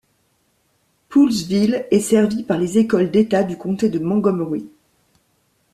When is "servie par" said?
1.99-2.57